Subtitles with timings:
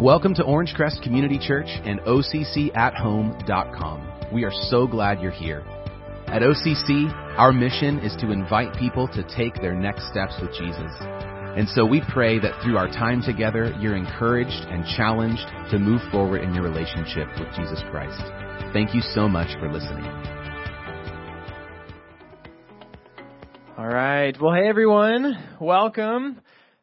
[0.00, 4.30] Welcome to Orange Crest Community Church and OCCAtHome.com.
[4.32, 5.60] We are so glad you're here.
[6.26, 10.90] At OCC, our mission is to invite people to take their next steps with Jesus.
[11.00, 16.00] And so we pray that through our time together, you're encouraged and challenged to move
[16.10, 18.22] forward in your relationship with Jesus Christ.
[18.72, 20.06] Thank you so much for listening.
[23.76, 24.34] All right.
[24.40, 25.36] Well, hey everyone.
[25.60, 26.40] Welcome.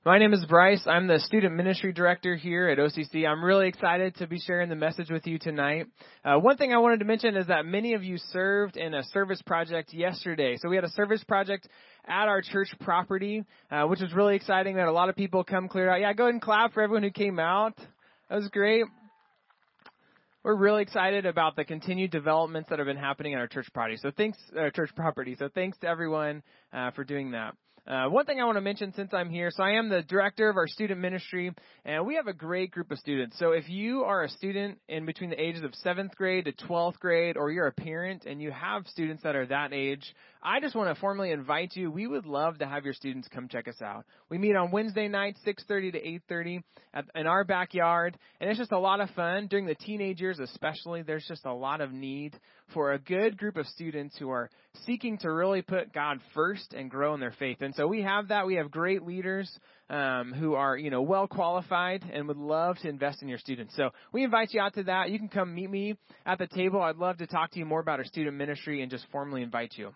[0.08, 0.84] My name is Bryce.
[0.88, 3.28] I'm the student ministry director here at OCC.
[3.28, 5.88] I'm really excited to be sharing the message with you tonight.
[6.24, 9.04] Uh, one thing I wanted to mention is that many of you served in a
[9.12, 10.56] service project yesterday.
[10.62, 11.68] So we had a service project
[12.08, 14.78] at our church property, uh, which was really exciting.
[14.78, 16.00] That a lot of people come cleared out.
[16.00, 17.76] Yeah, go ahead and clap for everyone who came out.
[18.30, 18.86] That was great.
[20.42, 23.98] We're really excited about the continued developments that have been happening at our church property.
[23.98, 25.36] So thanks, uh, church property.
[25.38, 27.56] So thanks to everyone uh, for doing that.
[27.88, 30.50] Uh, one thing I want to mention since I'm here, so I am the director
[30.50, 31.54] of our student ministry,
[31.86, 33.40] and we have a great group of students.
[33.40, 37.00] So if you are a student in between the ages of 7th grade to 12th
[37.00, 40.04] grade, or you're a parent and you have students that are that age,
[40.48, 41.92] I just want to formally invite you.
[41.92, 44.06] We would love to have your students come check us out.
[44.30, 46.64] We meet on Wednesday night, 6:30 to 8:30
[47.16, 49.48] in our backyard, and it's just a lot of fun.
[49.48, 52.40] During the teenage years, especially, there's just a lot of need
[52.74, 54.50] for a good group of students who are
[54.86, 57.58] seeking to really put God first and grow in their faith.
[57.60, 58.48] And so we have that.
[58.48, 59.52] We have great leaders
[59.90, 63.76] um, who are, you know, well qualified and would love to invest in your students.
[63.76, 65.10] So we invite you out to that.
[65.10, 66.82] You can come meet me at the table.
[66.82, 69.74] I'd love to talk to you more about our student ministry and just formally invite
[69.76, 69.92] you.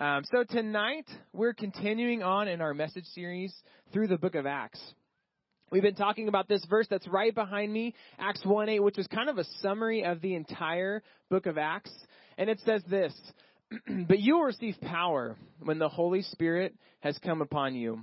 [0.00, 3.54] Um, so tonight we're continuing on in our message series
[3.92, 4.80] through the book of Acts.
[5.70, 9.28] We've been talking about this verse that's right behind me, Acts 1:8, which is kind
[9.28, 11.92] of a summary of the entire book of Acts.
[12.38, 13.12] And it says this
[14.08, 18.00] But you will receive power when the Holy Spirit has come upon you.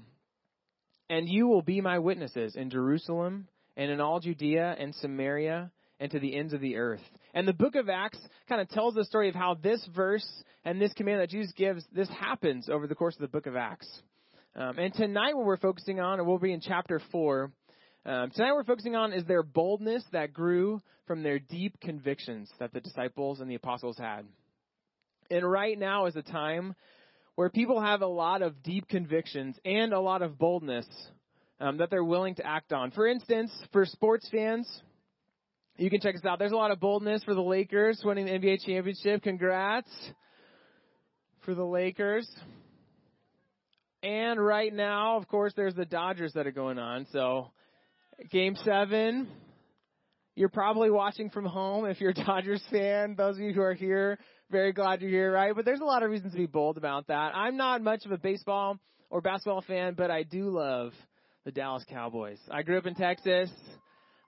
[1.09, 6.11] And you will be my witnesses in Jerusalem and in all Judea and Samaria and
[6.11, 7.01] to the ends of the earth.
[7.33, 10.27] And the book of Acts kind of tells the story of how this verse
[10.63, 13.55] and this command that Jesus gives, this happens over the course of the book of
[13.55, 13.87] Acts.
[14.55, 17.51] Um, and tonight, what we're focusing on, and we'll be in chapter 4,
[18.05, 22.73] um, tonight we're focusing on is their boldness that grew from their deep convictions that
[22.73, 24.25] the disciples and the apostles had.
[25.29, 26.73] And right now is a time
[27.35, 30.87] where people have a lot of deep convictions and a lot of boldness
[31.59, 32.91] um, that they're willing to act on.
[32.91, 34.67] For instance, for sports fans,
[35.77, 36.39] you can check us out.
[36.39, 39.21] There's a lot of boldness for the Lakers winning the NBA championship.
[39.21, 39.89] Congrats
[41.45, 42.27] for the Lakers.
[44.01, 47.05] And right now, of course, there's the Dodgers that are going on.
[47.11, 47.51] So,
[48.31, 49.27] game seven,
[50.35, 53.15] you're probably watching from home if you're a Dodgers fan.
[53.15, 54.17] Those of you who are here,
[54.49, 55.55] very glad you're here, right?
[55.55, 57.35] But there's a lot of reasons to be bold about that.
[57.35, 58.79] I'm not much of a baseball
[59.09, 60.93] or basketball fan, but I do love
[61.45, 62.39] the Dallas Cowboys.
[62.49, 63.49] I grew up in Texas.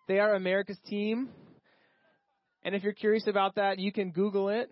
[0.10, 1.30] They are America's team.
[2.64, 4.68] And if you're curious about that, you can Google it.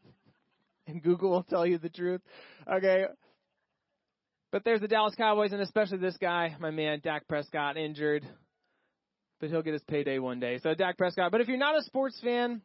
[0.86, 2.22] and Google will tell you the truth.
[2.66, 3.04] Okay.
[4.50, 8.26] But there's the Dallas Cowboys, and especially this guy, my man, Dak Prescott, injured.
[9.40, 10.58] But he'll get his payday one day.
[10.62, 11.32] So, Dak Prescott.
[11.32, 12.62] But if you're not a sports fan,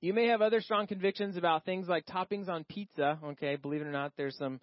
[0.00, 3.20] you may have other strong convictions about things like toppings on pizza.
[3.24, 4.58] Okay, believe it or not, there's some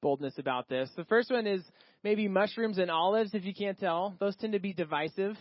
[0.00, 0.88] boldness about this.
[0.96, 1.64] The first one is
[2.04, 4.14] maybe mushrooms and olives, if you can't tell.
[4.20, 5.36] Those tend to be divisive.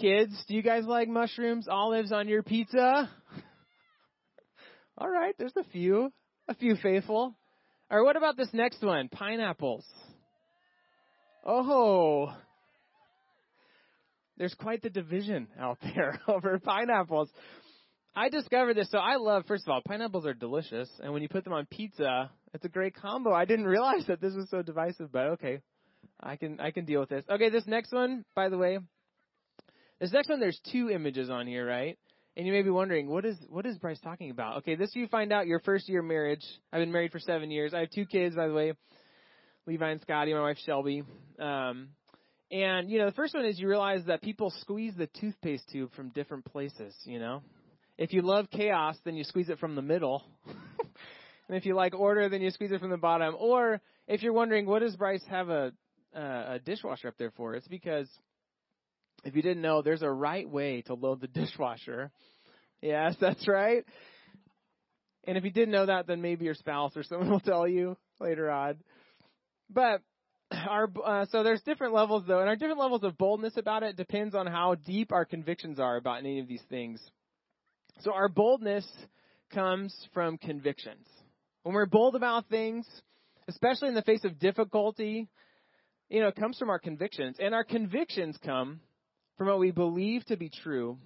[0.00, 3.10] Kids, do you guys like mushrooms, olives on your pizza?
[4.98, 6.10] All right, there's a few,
[6.48, 7.36] a few faithful.
[7.90, 9.10] Or what about this next one?
[9.10, 9.84] Pineapples.
[11.44, 12.34] Oh,
[14.38, 17.28] there's quite the division out there over pineapples.
[18.16, 21.28] I discovered this, so I love, first of all, pineapples are delicious, and when you
[21.28, 23.32] put them on pizza, it's a great combo.
[23.34, 25.60] I didn't realize that this was so divisive, but okay.
[26.18, 27.24] I can I can deal with this.
[27.30, 28.78] Okay, this next one, by the way,
[30.00, 31.98] this next one, there's two images on here, right?
[32.36, 34.58] And you may be wondering, what is what is Bryce talking about?
[34.58, 36.44] Okay, this you find out your first year marriage.
[36.72, 37.74] I've been married for seven years.
[37.74, 38.72] I have two kids, by the way,
[39.66, 40.32] Levi and Scotty.
[40.32, 41.02] My wife Shelby.
[41.38, 41.88] Um,
[42.50, 45.92] and you know, the first one is you realize that people squeeze the toothpaste tube
[45.94, 46.94] from different places.
[47.04, 47.42] You know,
[47.98, 50.24] if you love chaos, then you squeeze it from the middle.
[50.46, 53.34] and if you like order, then you squeeze it from the bottom.
[53.38, 55.72] Or if you're wondering, what does Bryce have a
[56.16, 57.54] uh, a dishwasher up there for?
[57.54, 58.08] It's because
[59.24, 62.10] if you didn't know, there's a right way to load the dishwasher.
[62.80, 63.84] Yes, that's right.
[65.24, 67.96] And if you didn't know that, then maybe your spouse or someone will tell you
[68.18, 68.78] later on.
[69.68, 70.02] But
[70.50, 73.96] our uh, so there's different levels though, and our different levels of boldness about it
[73.96, 77.00] depends on how deep our convictions are about any of these things.
[78.00, 78.86] So our boldness
[79.52, 81.06] comes from convictions.
[81.62, 82.86] When we're bold about things,
[83.48, 85.28] especially in the face of difficulty,
[86.08, 88.80] you know, it comes from our convictions, and our convictions come
[89.40, 90.98] from what we believe to be true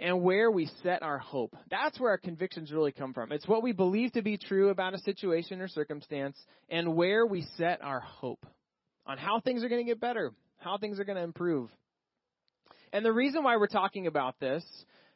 [0.00, 1.54] and where we set our hope.
[1.70, 3.30] That's where our convictions really come from.
[3.30, 6.36] It's what we believe to be true about a situation or circumstance
[6.68, 8.44] and where we set our hope
[9.06, 11.70] on how things are going to get better, how things are going to improve.
[12.92, 14.64] And the reason why we're talking about this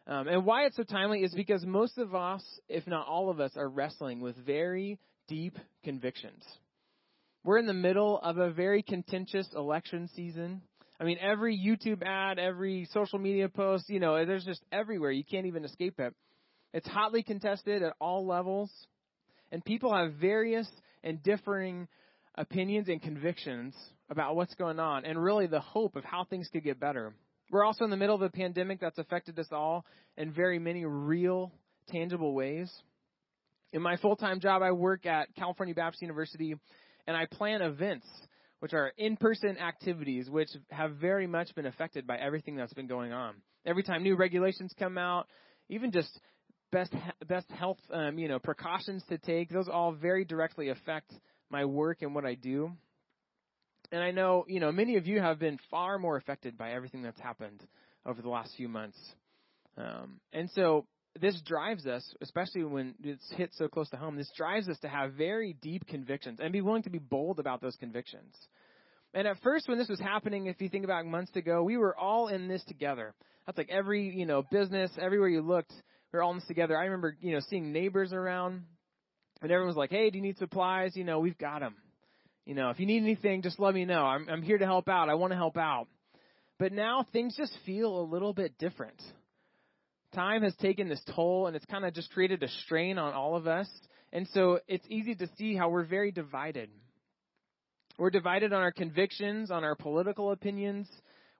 [0.07, 3.41] um, and why it's so timely is because most of us, if not all of
[3.41, 6.45] us, are wrestling with very deep convictions.
[7.43, 10.63] We're in the middle of a very contentious election season.
[11.03, 15.11] I mean, every YouTube ad, every social media post, you know, there's just everywhere.
[15.11, 16.15] You can't even escape it.
[16.73, 18.71] It's hotly contested at all levels.
[19.51, 20.69] And people have various
[21.03, 21.89] and differing
[22.37, 23.75] opinions and convictions
[24.11, 27.13] about what's going on and really the hope of how things could get better.
[27.51, 29.85] We're also in the middle of a pandemic that's affected us all
[30.17, 31.51] in very many real,
[31.89, 32.73] tangible ways.
[33.73, 36.55] In my full-time job, I work at California Baptist University
[37.09, 38.07] and I plan events
[38.63, 43.13] which are in-person activities, which have very much been affected by everything that's been going
[43.13, 43.35] on.
[43.67, 45.27] Every time new regulations come out,
[45.69, 46.21] even just
[46.71, 46.95] best
[47.27, 51.13] best health um, you know precautions to take, those all very directly affect
[51.51, 52.71] my work and what I do.
[53.91, 57.03] And I know you know many of you have been far more affected by everything
[57.03, 57.67] that's happened
[58.07, 58.99] over the last few months.
[59.77, 60.87] Um, and so
[61.21, 64.89] this drives us, especially when it's hit so close to home, this drives us to
[64.89, 68.35] have very deep convictions and be willing to be bold about those convictions.
[69.15, 71.97] And at first, when this was happening, if you think about months ago, we were
[71.97, 73.15] all in this together.
[73.47, 75.73] That's like every, you know, business, everywhere you looked,
[76.13, 76.77] we were all in this together.
[76.77, 78.63] I remember, you know, seeing neighbors around,
[79.43, 80.97] and everyone was like, hey, do you need supplies?
[80.97, 81.75] You know, we've got them.
[82.47, 84.03] You know, if you need anything, just let me know.
[84.03, 85.11] I'm, I'm here to help out.
[85.11, 85.89] I want to help out.
[86.59, 89.01] But now things just feel a little bit different
[90.15, 93.37] time has taken this toll and it's kind of just created a strain on all
[93.37, 93.69] of us.
[94.13, 96.71] And so it's easy to see how we're very divided.
[97.99, 100.89] We're divided on our convictions, on our political opinions.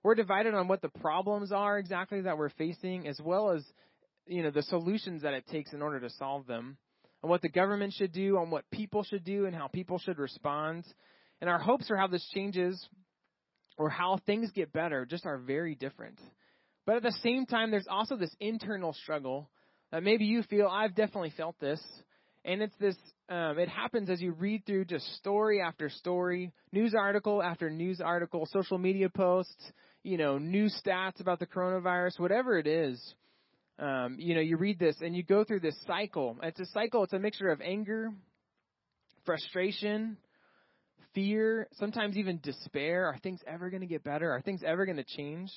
[0.03, 3.63] We're divided on what the problems are exactly that we're facing, as well as,
[4.27, 6.77] you know, the solutions that it takes in order to solve them,
[7.23, 10.19] on what the government should do, on what people should do, and how people should
[10.19, 10.83] respond.
[11.41, 12.85] And our hopes for how this changes
[13.77, 16.19] or how things get better just are very different.
[16.85, 19.49] But at the same time, there's also this internal struggle
[19.91, 21.81] that maybe you feel, I've definitely felt this.
[22.45, 22.97] And it's this,
[23.29, 28.01] um, it happens as you read through just story after story, news article after news
[28.01, 29.71] article, social media posts,
[30.03, 33.01] you know, news stats about the coronavirus, whatever it is.
[33.79, 36.37] Um, you know, you read this and you go through this cycle.
[36.43, 38.11] It's a cycle, it's a mixture of anger,
[39.25, 40.17] frustration,
[41.15, 43.05] fear, sometimes even despair.
[43.05, 44.31] Are things ever going to get better?
[44.31, 45.49] Are things ever going to change?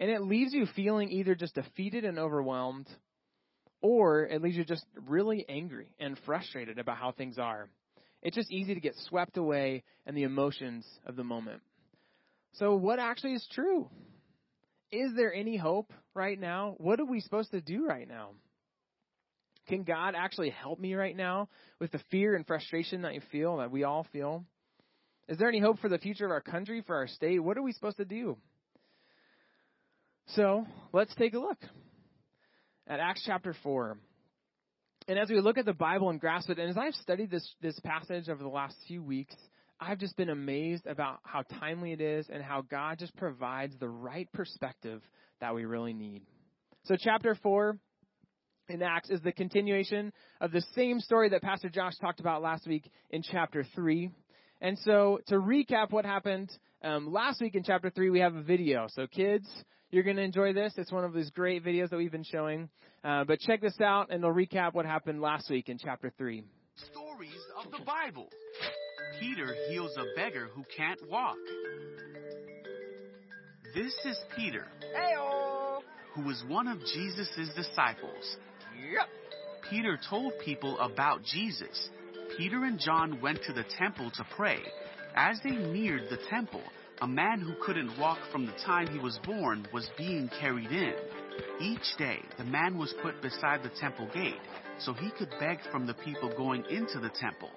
[0.00, 2.88] And it leaves you feeling either just defeated and overwhelmed,
[3.80, 7.68] or it leaves you just really angry and frustrated about how things are.
[8.22, 11.62] It's just easy to get swept away in the emotions of the moment.
[12.54, 13.88] So, what actually is true?
[14.90, 16.74] Is there any hope right now?
[16.78, 18.30] What are we supposed to do right now?
[19.68, 21.48] Can God actually help me right now
[21.78, 24.44] with the fear and frustration that you feel, that we all feel?
[25.28, 27.38] Is there any hope for the future of our country, for our state?
[27.38, 28.38] What are we supposed to do?
[30.34, 31.58] So let's take a look
[32.86, 33.96] at Acts chapter 4.
[35.08, 37.48] And as we look at the Bible and grasp it, and as I've studied this,
[37.62, 39.34] this passage over the last few weeks,
[39.80, 43.88] I've just been amazed about how timely it is and how God just provides the
[43.88, 45.00] right perspective
[45.40, 46.22] that we really need.
[46.84, 47.78] So, chapter 4
[48.68, 52.66] in Acts is the continuation of the same story that Pastor Josh talked about last
[52.66, 54.10] week in chapter 3.
[54.60, 56.50] And so, to recap what happened
[56.82, 58.88] um, last week in chapter 3, we have a video.
[58.90, 59.48] So, kids,
[59.90, 60.74] you're going to enjoy this.
[60.76, 62.68] It's one of those great videos that we've been showing.
[63.02, 66.44] Uh, but check this out, and it'll recap what happened last week in chapter 3.
[66.92, 67.30] Stories
[67.64, 68.28] of the Bible.
[69.20, 71.36] Peter heals a beggar who can't walk.
[73.74, 74.66] This is Peter,
[74.96, 75.80] Heyo.
[76.14, 78.36] who was one of Jesus' disciples.
[78.92, 79.08] Yep.
[79.70, 81.88] Peter told people about Jesus.
[82.36, 84.58] Peter and John went to the temple to pray.
[85.14, 86.62] As they neared the temple,
[87.00, 90.94] a man who couldn't walk from the time he was born was being carried in.
[91.60, 94.40] Each day, the man was put beside the temple gate
[94.80, 97.50] so he could beg from the people going into the temple.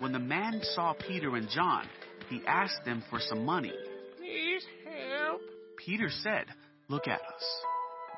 [0.00, 1.86] When the man saw Peter and John,
[2.28, 3.72] he asked them for some money.
[4.18, 5.40] Please help.
[5.76, 6.46] Peter said,
[6.88, 7.44] Look at us.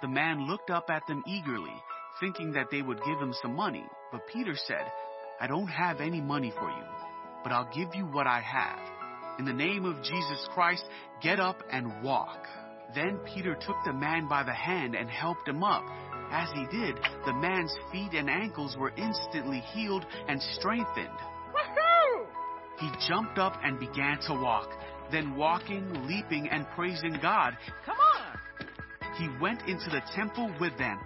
[0.00, 1.74] The man looked up at them eagerly,
[2.20, 3.84] thinking that they would give him some money.
[4.10, 4.90] But Peter said,
[5.38, 7.03] I don't have any money for you
[7.44, 8.80] but I'll give you what I have.
[9.38, 10.84] In the name of Jesus Christ,
[11.22, 12.46] get up and walk.
[12.94, 15.84] Then Peter took the man by the hand and helped him up.
[16.30, 16.96] As he did,
[17.26, 21.18] the man's feet and ankles were instantly healed and strengthened.
[21.52, 22.26] Woohoo!
[22.80, 24.68] He jumped up and began to walk,
[25.12, 28.38] Then walking, leaping, and praising God, Come on.
[29.18, 30.98] he went into the temple with them.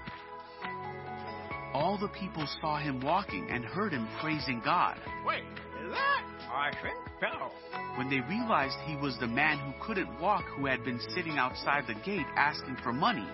[1.74, 4.96] All the people saw him walking and heard him praising God.
[5.26, 5.42] Wait,
[5.84, 6.24] is that?
[6.50, 7.50] I think so.
[7.96, 11.84] When they realized he was the man who couldn't walk who had been sitting outside
[11.86, 13.26] the gate asking for money,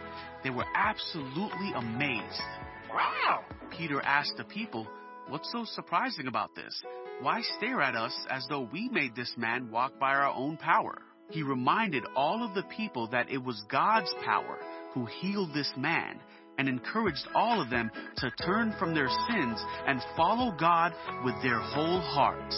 [0.42, 2.42] they were absolutely amazed.
[2.92, 3.44] Wow.
[3.76, 4.86] Peter asked the people,
[5.28, 6.82] What's so surprising about this?
[7.20, 10.98] Why stare at us as though we made this man walk by our own power?
[11.30, 14.58] He reminded all of the people that it was God's power
[14.92, 16.20] who healed this man
[16.58, 20.92] and encouraged all of them to turn from their sins and follow God
[21.24, 22.56] with their whole hearts.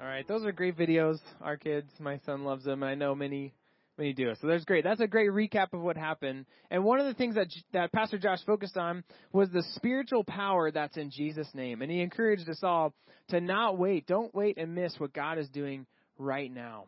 [0.00, 1.18] All right, those are great videos.
[1.40, 3.52] Our kids, my son loves them, and I know many,
[3.98, 4.32] many do.
[4.40, 4.84] So that's great.
[4.84, 6.46] That's a great recap of what happened.
[6.70, 10.70] And one of the things that that Pastor Josh focused on was the spiritual power
[10.70, 12.94] that's in Jesus' name, and he encouraged us all
[13.30, 14.06] to not wait.
[14.06, 15.86] Don't wait and miss what God is doing
[16.18, 16.84] right now.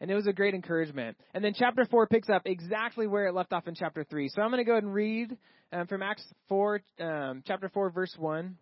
[0.00, 1.16] And it was a great encouragement.
[1.34, 4.30] And then chapter 4 picks up exactly where it left off in chapter 3.
[4.30, 5.36] So I'm going to go ahead and read
[5.72, 8.56] um, from Acts 4, um, chapter 4, verse 1.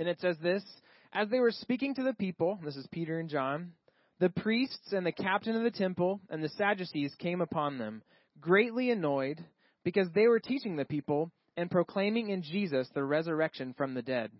[0.00, 0.64] And it says this
[1.12, 3.72] As they were speaking to the people, this is Peter and John,
[4.18, 8.02] the priests and the captain of the temple and the Sadducees came upon them,
[8.40, 9.44] greatly annoyed,
[9.84, 14.30] because they were teaching the people and proclaiming in Jesus the resurrection from the dead.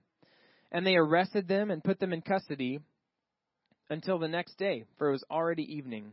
[0.73, 2.81] And they arrested them and put them in custody
[3.91, 6.13] until the next day, for it was already evening.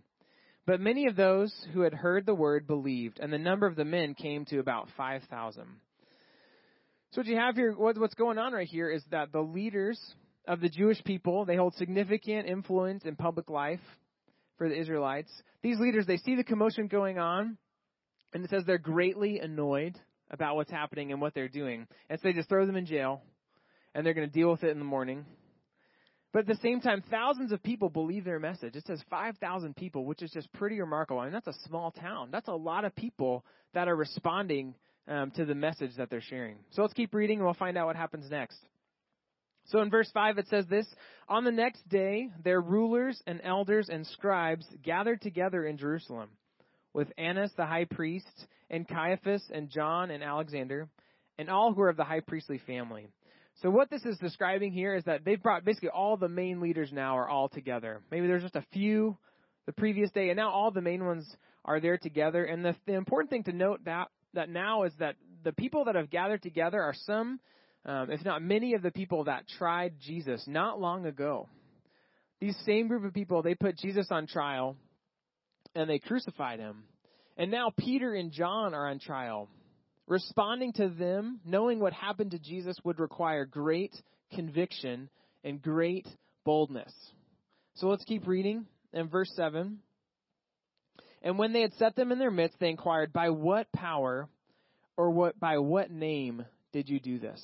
[0.66, 3.86] But many of those who had heard the word believed, and the number of the
[3.86, 5.64] men came to about 5,000.
[7.12, 9.98] So what you have here, what's going on right here is that the leaders
[10.46, 13.80] of the Jewish people, they hold significant influence in public life
[14.58, 15.32] for the Israelites.
[15.62, 17.58] These leaders, they see the commotion going on,
[18.34, 19.98] and it says they're greatly annoyed
[20.30, 21.88] about what's happening and what they're doing.
[22.10, 23.22] And so they just throw them in jail,
[23.96, 25.26] and they're going to deal with it in the morning.
[26.34, 28.76] But at the same time, thousands of people believe their message.
[28.76, 31.22] It says 5,000 people, which is just pretty remarkable.
[31.22, 32.30] I mean, that's a small town.
[32.32, 34.76] That's a lot of people that are responding
[35.08, 36.58] um, to the message that they're sharing.
[36.72, 38.58] So let's keep reading and we'll find out what happens next.
[39.68, 40.86] So in verse 5 it says this
[41.28, 46.30] On the next day, their rulers and elders and scribes gathered together in Jerusalem
[46.94, 50.90] with Annas the high priest, and Caiaphas, and John, and Alexander,
[51.38, 53.08] and all who are of the high priestly family.
[53.62, 56.92] So what this is describing here is that they've brought basically all the main leaders
[56.92, 58.02] now are all together.
[58.12, 59.18] Maybe there's just a few
[59.66, 61.28] the previous day, and now all the main ones
[61.66, 62.46] are there together.
[62.46, 65.96] And the, the important thing to note that that now is that the people that
[65.96, 67.40] have gathered together are some,
[67.86, 71.50] um, if not many, of the people that tried Jesus not long ago.
[72.40, 74.76] These same group of people, they put Jesus on trial,
[75.74, 76.84] and they crucified him.
[77.36, 79.50] And now Peter and John are on trial.
[80.08, 83.94] Responding to them, knowing what happened to Jesus, would require great
[84.34, 85.10] conviction
[85.44, 86.08] and great
[86.46, 86.94] boldness.
[87.76, 88.66] So let's keep reading.
[88.94, 89.80] In verse 7,
[91.22, 94.30] and when they had set them in their midst, they inquired, By what power
[94.96, 97.42] or what by what name did you do this?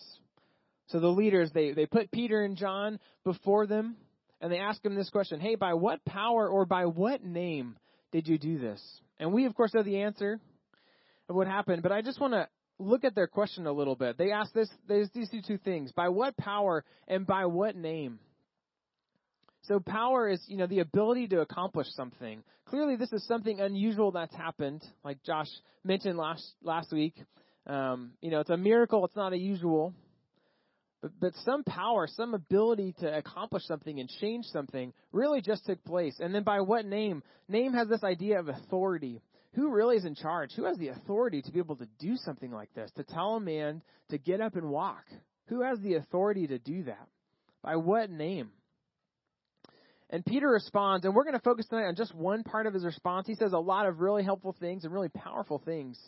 [0.88, 3.96] So the leaders, they, they put Peter and John before them,
[4.41, 7.77] and they ask them this question Hey, by what power or by what name
[8.12, 8.82] did you do this?
[9.20, 10.39] And we, of course, know the answer
[11.30, 12.48] of what happened, but I just want to
[12.80, 14.18] look at their question a little bit.
[14.18, 15.92] They ask this, there's these two things.
[15.92, 18.20] By what power and by what name?
[19.63, 22.44] So power is, you know, the ability to accomplish something.
[22.65, 25.48] Clearly, this is something unusual that's happened, like Josh
[25.84, 27.15] mentioned last last week.
[27.65, 29.06] Um, you know, it's a miracle.
[29.06, 29.94] It's not a usual,
[31.01, 35.82] but but some power, some ability to accomplish something and change something, really just took
[35.86, 36.18] place.
[36.20, 37.24] And then by what name?
[37.48, 39.22] Name has this idea of authority.
[39.53, 40.51] Who really is in charge?
[40.55, 42.91] Who has the authority to be able to do something like this?
[42.95, 45.05] To tell a man to get up and walk?
[45.48, 47.07] Who has the authority to do that?
[47.62, 48.50] By what name?
[50.10, 52.86] And Peter responds, and we're going to focus tonight on just one part of his
[52.86, 53.25] response.
[53.27, 56.00] He says a lot of really helpful things and really powerful things.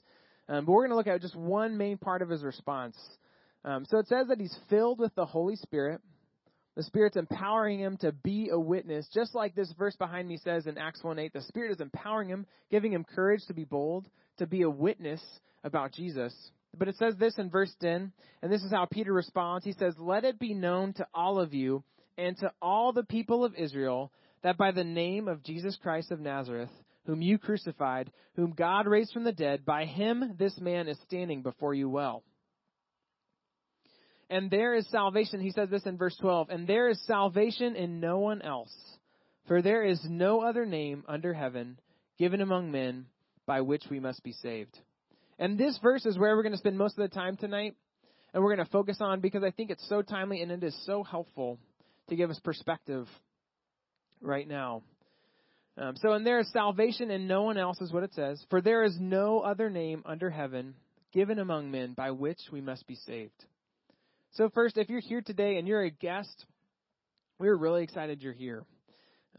[0.47, 2.95] Um, but we're going to look at just one main part of his response.
[3.63, 6.01] Um, so it says that he's filled with the Holy Spirit.
[6.75, 10.67] The Spirit's empowering him to be a witness, just like this verse behind me says
[10.67, 11.33] in Acts 1 8.
[11.33, 15.21] The Spirit is empowering him, giving him courage to be bold, to be a witness
[15.63, 16.33] about Jesus.
[16.77, 19.63] But it says this in verse 10, and this is how Peter responds.
[19.63, 21.83] He says, Let it be known to all of you
[22.17, 24.11] and to all the people of Israel
[24.43, 26.69] that by the name of Jesus Christ of Nazareth,
[27.05, 31.41] whom you crucified, whom God raised from the dead, by him this man is standing
[31.41, 32.23] before you well.
[34.29, 37.99] And there is salvation, he says this in verse 12, and there is salvation in
[37.99, 38.73] no one else,
[39.47, 41.77] for there is no other name under heaven
[42.17, 43.05] given among men
[43.45, 44.77] by which we must be saved.
[45.37, 47.75] And this verse is where we're going to spend most of the time tonight,
[48.33, 50.75] and we're going to focus on because I think it's so timely and it is
[50.85, 51.59] so helpful
[52.09, 53.07] to give us perspective
[54.21, 54.81] right now.
[55.77, 58.43] Um, so, and there is salvation in no one else, is what it says.
[58.49, 60.73] For there is no other name under heaven
[61.13, 63.45] given among men by which we must be saved.
[64.35, 66.45] So, first, if you're here today and you're a guest,
[67.39, 68.65] we're really excited you're here.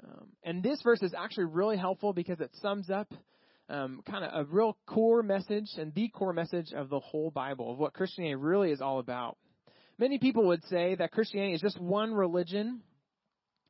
[0.02, 3.12] Um, and this verse is actually really helpful because it sums up
[3.68, 7.72] um, kind of a real core message and the core message of the whole Bible,
[7.72, 9.36] of what Christianity really is all about.
[9.98, 12.80] Many people would say that Christianity is just one religion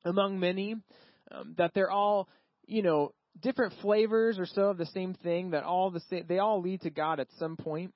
[0.04, 0.76] among many,
[1.32, 2.28] um, that they're all,
[2.68, 6.38] you know, different flavors or so of the same thing, that all the same, they
[6.38, 7.92] all lead to God at some point.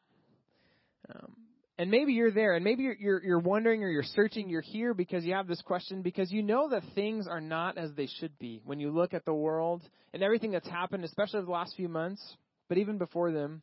[1.14, 1.37] Um,
[1.80, 4.50] and maybe you're there, and maybe you're, you're, you're wondering or you're searching.
[4.50, 7.90] You're here because you have this question because you know that things are not as
[7.94, 9.80] they should be when you look at the world
[10.12, 12.22] and everything that's happened, especially the last few months,
[12.68, 13.62] but even before them.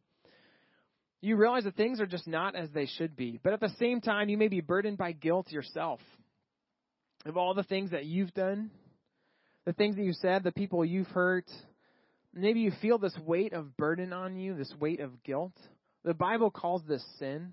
[1.21, 3.39] You realize that things are just not as they should be.
[3.43, 5.99] But at the same time, you may be burdened by guilt yourself
[7.23, 8.71] of all the things that you've done,
[9.65, 11.45] the things that you've said, the people you've hurt.
[12.33, 15.53] Maybe you feel this weight of burden on you, this weight of guilt.
[16.03, 17.51] The Bible calls this sin.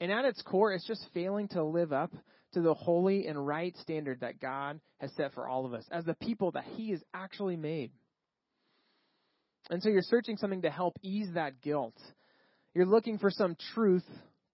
[0.00, 2.12] And at its core, it's just failing to live up
[2.52, 6.04] to the holy and right standard that God has set for all of us as
[6.04, 7.90] the people that He has actually made.
[9.70, 11.96] And so you're searching something to help ease that guilt.
[12.74, 14.04] You're looking for some truth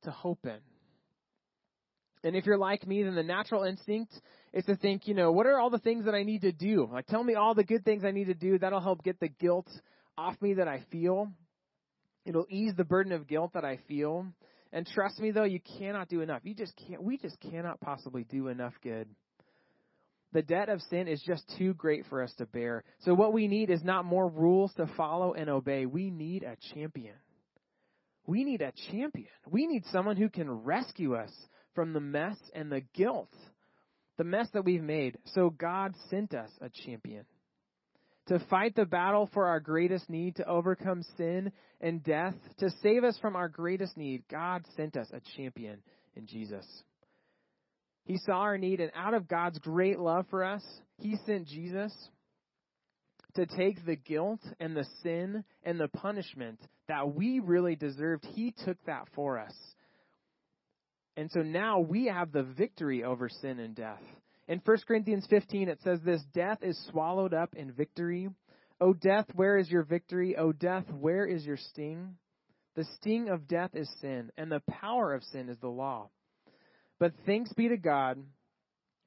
[0.04, 0.58] to hope in.
[2.24, 4.12] And if you're like me, then the natural instinct
[4.52, 6.88] is to think, you know, what are all the things that I need to do?
[6.90, 8.58] Like, tell me all the good things I need to do.
[8.58, 9.68] That'll help get the guilt
[10.16, 11.32] off me that I feel.
[12.24, 14.26] It'll ease the burden of guilt that I feel.
[14.72, 16.40] And trust me though, you cannot do enough.
[16.44, 19.08] You just can't, we just cannot possibly do enough good.
[20.32, 22.84] The debt of sin is just too great for us to bear.
[23.00, 25.84] So what we need is not more rules to follow and obey.
[25.84, 27.14] We need a champion.
[28.26, 29.28] We need a champion.
[29.50, 31.32] We need someone who can rescue us
[31.74, 33.34] from the mess and the guilt,
[34.16, 35.18] the mess that we've made.
[35.34, 37.26] So God sent us a champion
[38.28, 43.04] to fight the battle for our greatest need, to overcome sin and death, to save
[43.04, 45.82] us from our greatest need, God sent us a champion
[46.14, 46.66] in Jesus.
[48.04, 50.62] He saw our need, and out of God's great love for us,
[50.98, 51.92] He sent Jesus
[53.34, 58.24] to take the guilt and the sin and the punishment that we really deserved.
[58.34, 59.54] He took that for us.
[61.16, 64.02] And so now we have the victory over sin and death.
[64.48, 68.28] In 1 Corinthians 15, it says this Death is swallowed up in victory.
[68.80, 70.36] O death, where is your victory?
[70.36, 72.16] O death, where is your sting?
[72.74, 76.10] The sting of death is sin, and the power of sin is the law.
[76.98, 78.18] But thanks be to God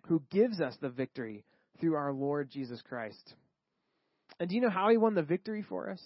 [0.07, 1.43] who gives us the victory
[1.79, 3.33] through our Lord Jesus Christ.
[4.39, 6.01] And do you know how he won the victory for us?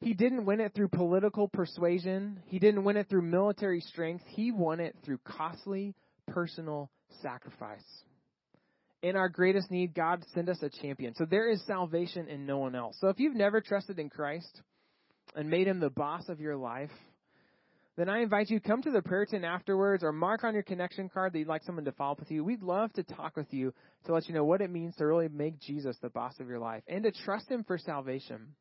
[0.00, 2.40] He didn't win it through political persuasion.
[2.46, 4.24] He didn't win it through military strength.
[4.26, 5.94] He won it through costly
[6.26, 6.90] personal
[7.22, 7.84] sacrifice.
[9.02, 11.14] In our greatest need, God sent us a champion.
[11.14, 12.96] So there is salvation in no one else.
[13.00, 14.62] So if you've never trusted in Christ
[15.34, 16.90] and made him the boss of your life,
[17.96, 21.08] then I invite you come to the prayer tent afterwards or mark on your connection
[21.08, 22.42] card that you'd like someone to follow up with you.
[22.42, 23.72] We'd love to talk with you
[24.06, 26.58] to let you know what it means to really make Jesus the boss of your
[26.58, 28.54] life and to trust him for salvation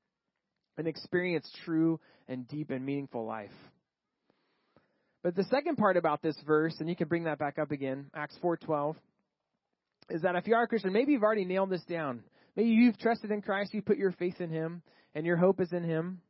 [0.78, 3.50] and experience true and deep and meaningful life.
[5.24, 8.12] But the second part about this verse, and you can bring that back up again,
[8.14, 8.98] Acts 4:12,
[10.10, 12.24] is that if you are a Christian, maybe you've already nailed this down.
[12.58, 14.84] Maybe you've trusted in Christ, you put your faith in Him,
[15.16, 16.22] and your hope is in Him.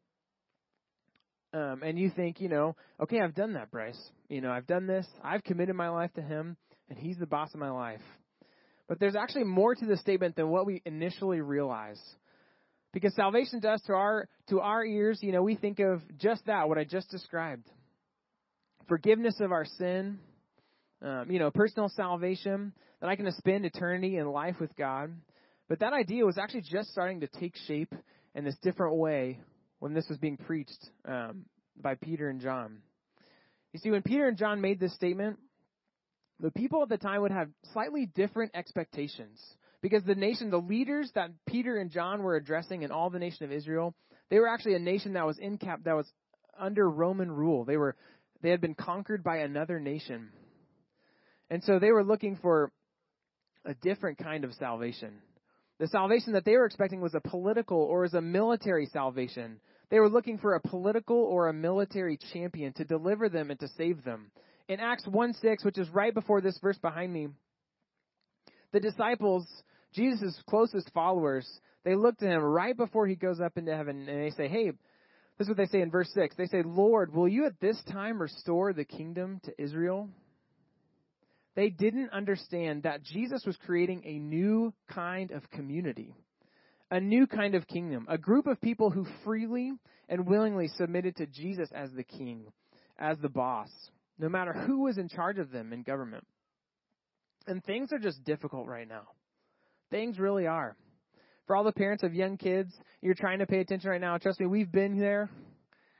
[1.53, 3.99] Um, and you think, you know, okay, I've done that, Bryce.
[4.29, 5.07] You know, I've done this.
[5.23, 6.55] I've committed my life to Him,
[6.87, 8.01] and He's the boss of my life.
[8.87, 11.99] But there's actually more to the statement than what we initially realize.
[12.91, 16.69] Because salvation does to our to our ears, you know, we think of just that,
[16.69, 17.67] what I just described
[18.87, 20.19] forgiveness of our sin,
[21.01, 25.11] um, you know, personal salvation, that I can spend eternity in life with God.
[25.67, 27.93] But that idea was actually just starting to take shape
[28.35, 29.39] in this different way
[29.79, 31.45] when this was being preached um,
[31.81, 32.79] by Peter and John.
[33.73, 35.39] You see, when Peter and John made this statement,
[36.39, 39.41] the people at the time would have slightly different expectations.
[39.81, 43.43] Because the nation, the leaders that Peter and John were addressing in all the nation
[43.43, 43.93] of Israel,
[44.29, 46.09] they were actually a nation that was in cap that was
[46.57, 47.65] under Roman rule.
[47.65, 47.95] They were
[48.43, 50.29] they had been conquered by another nation.
[51.49, 52.71] And so they were looking for
[53.65, 55.13] a different kind of salvation.
[55.79, 59.59] The salvation that they were expecting was a political or was a military salvation.
[59.89, 63.67] They were looking for a political or a military champion to deliver them and to
[63.69, 64.29] save them.
[64.67, 67.29] In Acts 1 6, which is right before this verse behind me,
[68.71, 69.47] the disciples,
[69.93, 71.47] Jesus' closest followers,
[71.85, 74.71] they look to him right before he goes up into heaven and they say, Hey,
[75.37, 76.35] this is what they say in verse 6.
[76.35, 80.09] They say, Lord, will you at this time restore the kingdom to Israel?
[81.55, 86.15] they didn't understand that Jesus was creating a new kind of community,
[86.89, 89.71] a new kind of kingdom, a group of people who freely
[90.09, 92.45] and willingly submitted to Jesus as the king,
[92.97, 93.69] as the boss,
[94.17, 96.25] no matter who was in charge of them in government.
[97.45, 99.03] And things are just difficult right now.
[99.91, 100.75] Things really are.
[101.47, 104.17] For all the parents of young kids, you're trying to pay attention right now.
[104.17, 105.29] Trust me, we've been there.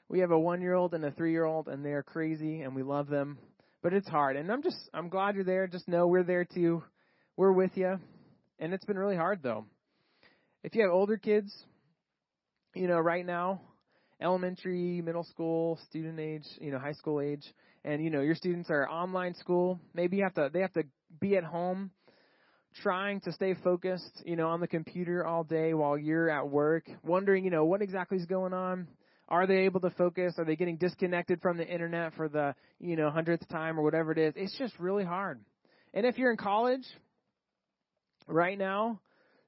[0.09, 2.75] We have a one year old and a three year old, and they're crazy, and
[2.75, 3.37] we love them
[3.83, 4.37] but it's hard.
[4.37, 5.67] And I'm just I'm glad you're there.
[5.67, 6.81] Just know we're there too.
[7.35, 7.99] We're with you.
[8.57, 9.65] And it's been really hard though.
[10.63, 11.53] If you have older kids,
[12.73, 13.61] you know, right now,
[14.21, 17.43] elementary, middle school, student age, you know, high school age,
[17.83, 20.83] and you know, your students are online school, maybe you have to they have to
[21.19, 21.91] be at home
[22.81, 26.85] trying to stay focused, you know, on the computer all day while you're at work,
[27.03, 28.87] wondering, you know, what exactly is going on.
[29.29, 30.35] Are they able to focus?
[30.37, 34.11] Are they getting disconnected from the internet for the, you know, hundredth time or whatever
[34.11, 34.33] it is?
[34.35, 35.39] It's just really hard.
[35.93, 36.85] And if you're in college
[38.27, 38.99] right now,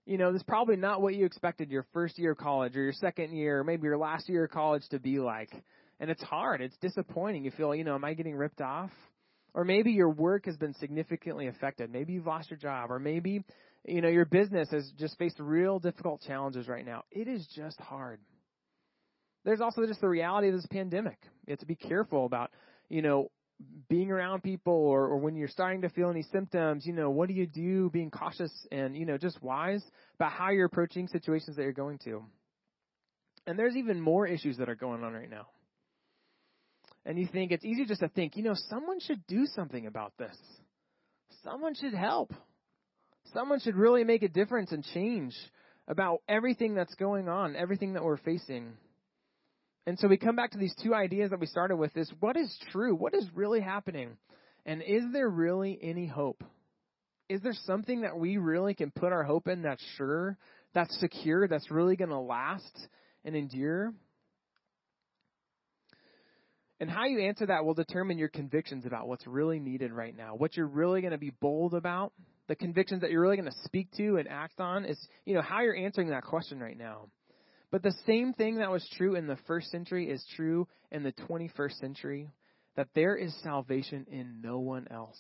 [0.06, 2.84] you know, this is probably not what you expected your first year of college or
[2.84, 5.52] your second year or maybe your last year of college to be like.
[6.00, 6.62] And it's hard.
[6.62, 7.44] It's disappointing.
[7.44, 8.92] You feel, you know, am I getting ripped off?
[9.56, 11.92] Or maybe your work has been significantly affected.
[11.92, 12.92] Maybe you've lost your job.
[12.92, 13.44] Or maybe,
[13.88, 17.06] you know, your business has just faced real difficult challenges right now.
[17.10, 18.20] It is just hard
[19.46, 21.18] there's also just the reality of this pandemic.
[21.48, 22.52] You have to be careful about,
[22.90, 23.30] you know,
[23.88, 27.30] being around people or, or when you're starting to feel any symptoms, you know, what
[27.30, 29.84] do you do being cautious and, you know, just wise
[30.16, 32.24] about how you're approaching situations that you're going to.
[33.48, 35.48] And there's even more issues that are going on right now.
[37.06, 40.14] And you think it's easy just to think, you know, someone should do something about
[40.18, 40.36] this.
[41.44, 42.34] Someone should help.
[43.34, 45.36] Someone should really make a difference and change
[45.88, 48.74] about everything that's going on, everything that we're facing.
[49.86, 52.38] And so we come back to these two ideas that we started with is what
[52.38, 52.96] is true?
[52.96, 54.18] What is really happening?
[54.66, 56.44] And is there really any hope?
[57.30, 60.38] Is there something that we really can put our hope in that's sure,
[60.74, 62.88] that's secure, that's really going to last
[63.24, 63.94] and endure?
[66.80, 70.36] And how you answer that will determine your convictions about what's really needed right now,
[70.36, 72.12] what you're really going to be bold about,
[72.48, 75.42] the convictions that you're really going to speak to and act on is, you know,
[75.42, 77.08] how you're answering that question right now.
[77.72, 81.14] But the same thing that was true in the first century is true in the
[81.14, 82.30] 21st century
[82.76, 85.20] that there is salvation in no one else.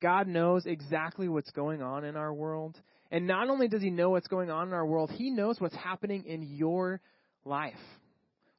[0.00, 2.76] God knows exactly what's going on in our world.
[3.10, 5.74] And not only does He know what's going on in our world, He knows what's
[5.74, 7.00] happening in your
[7.44, 7.74] life.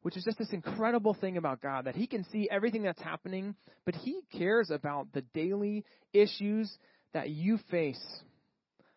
[0.01, 3.55] Which is just this incredible thing about God that He can see everything that's happening,
[3.85, 5.83] but He cares about the daily
[6.13, 6.71] issues
[7.13, 8.01] that you face,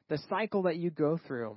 [0.08, 1.56] the cycle that you go through.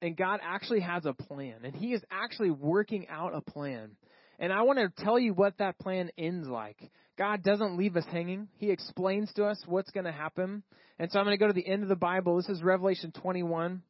[0.00, 3.96] And God actually has a plan, and He is actually working out a plan.
[4.38, 6.76] And I want to tell you what that plan ends like.
[7.18, 8.46] God doesn't leave us hanging.
[8.58, 10.62] He explains to us what's going to happen.
[11.00, 12.36] And so I'm going to go to the end of the Bible.
[12.36, 13.82] This is Revelation 21.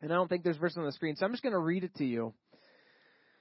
[0.00, 1.84] And I don't think there's verse on the screen, so I'm just going to read
[1.84, 2.32] it to you.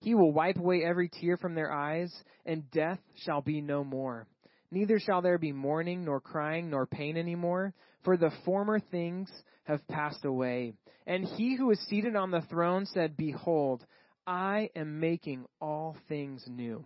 [0.00, 2.12] He will wipe away every tear from their eyes,
[2.46, 4.26] and death shall be no more.
[4.70, 9.30] Neither shall there be mourning, nor crying, nor pain any more, for the former things
[9.64, 10.72] have passed away.
[11.06, 13.84] And he who is seated on the throne said, Behold,
[14.26, 16.84] I am making all things new.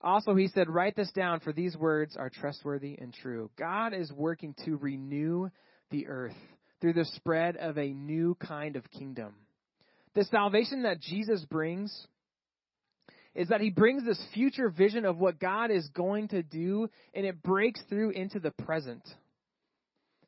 [0.00, 3.50] Also, he said, Write this down, for these words are trustworthy and true.
[3.58, 5.48] God is working to renew
[5.90, 6.36] the earth
[6.80, 9.34] through the spread of a new kind of kingdom.
[10.16, 11.94] The salvation that Jesus brings
[13.34, 17.26] is that he brings this future vision of what God is going to do, and
[17.26, 19.06] it breaks through into the present.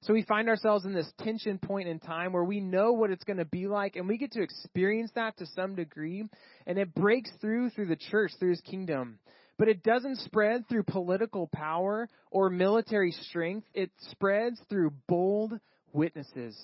[0.02, 3.24] So we find ourselves in this tension point in time where we know what it's
[3.24, 6.22] going to be like, and we get to experience that to some degree,
[6.66, 9.18] and it breaks through through the church, through his kingdom.
[9.56, 13.66] But it doesn't spread through political power or military strength.
[13.72, 15.58] It spreads through bold
[15.94, 16.54] witnesses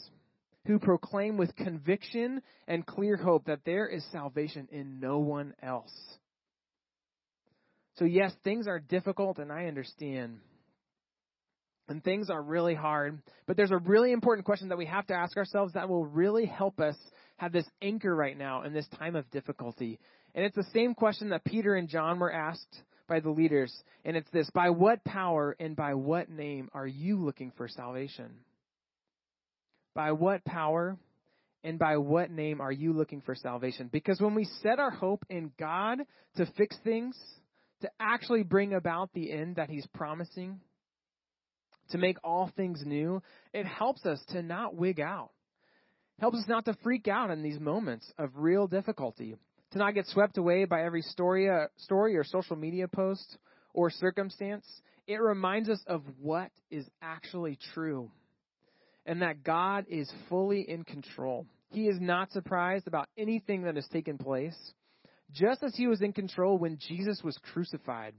[0.66, 5.92] who proclaim with conviction and clear hope that there is salvation in no one else.
[7.96, 10.38] So, yes, things are difficult, and I understand.
[11.88, 13.20] And things are really hard.
[13.46, 16.46] But there's a really important question that we have to ask ourselves that will really
[16.46, 16.96] help us
[17.36, 20.00] have this anchor right now in this time of difficulty.
[20.34, 23.72] And it's the same question that Peter and John were asked by the leaders,
[24.04, 28.30] and it's this By what power and by what name are you looking for salvation?
[29.94, 30.96] By what power
[31.62, 33.88] and by what name are you looking for salvation?
[33.92, 36.00] Because when we set our hope in God
[36.36, 37.16] to fix things,
[37.80, 40.60] to actually bring about the end that He's promising,
[41.90, 45.30] to make all things new, it helps us to not wig out.
[46.18, 49.36] Helps us not to freak out in these moments of real difficulty,
[49.72, 53.36] to not get swept away by every story, uh, story or social media post
[53.74, 54.66] or circumstance.
[55.06, 58.10] It reminds us of what is actually true
[59.06, 61.46] and that God is fully in control.
[61.70, 64.56] He is not surprised about anything that has taken place,
[65.32, 68.14] just as he was in control when Jesus was crucified,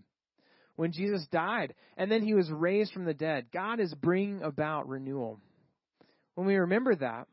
[0.76, 3.46] when Jesus died, and then he was raised from the dead.
[3.54, 5.40] God is bringing about renewal.
[6.36, 7.28] When we remember that,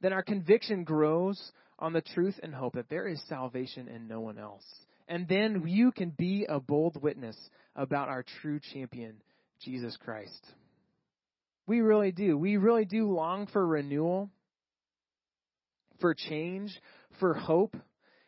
[0.00, 4.20] then our conviction grows on the truth and hope that there is salvation in no
[4.20, 4.64] one else.
[5.08, 7.36] And then you can be a bold witness
[7.76, 9.14] about our true champion,
[9.60, 10.46] Jesus Christ.
[11.68, 12.36] We really do.
[12.38, 14.30] We really do long for renewal,
[16.00, 16.72] for change,
[17.20, 17.76] for hope.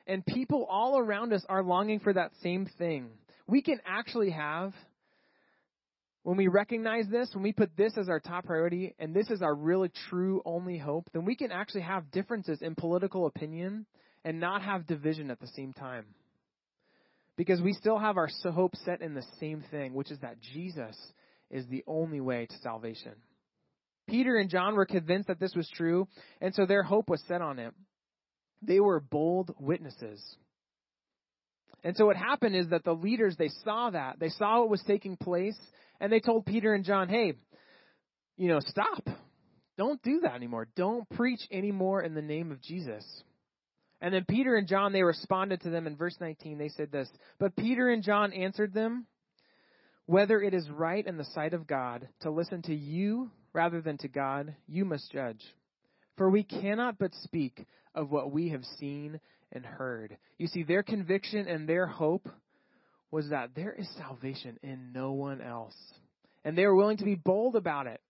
[0.07, 3.09] And people all around us are longing for that same thing.
[3.47, 4.75] We can actually have,
[6.23, 9.41] when we recognize this, when we put this as our top priority, and this is
[9.41, 13.87] our really true only hope, then we can actually have differences in political opinion
[14.23, 16.05] and not have division at the same time.
[17.37, 20.95] Because we still have our hope set in the same thing, which is that Jesus
[21.51, 23.13] is the only way to salvation.
[24.11, 26.09] Peter and John were convinced that this was true,
[26.41, 27.73] and so their hope was set on it.
[28.61, 30.23] They were bold witnesses.
[31.83, 34.19] And so what happened is that the leaders, they saw that.
[34.19, 35.57] They saw what was taking place,
[36.01, 37.35] and they told Peter and John, hey,
[38.37, 39.09] you know, stop.
[39.79, 40.69] Don't do that anymore.
[40.77, 43.05] Don't preach anymore in the name of Jesus.
[44.03, 46.59] And then Peter and John, they responded to them in verse 19.
[46.59, 49.07] They said this But Peter and John answered them,
[50.07, 53.99] Whether it is right in the sight of God to listen to you rather than
[53.99, 55.43] to God, you must judge.
[56.17, 59.21] For we cannot but speak of what we have seen
[59.53, 60.17] and heard.
[60.39, 62.29] You see, their conviction and their hope
[63.11, 65.77] was that there is salvation in no one else.
[66.45, 68.01] And they were willing to be bold about it.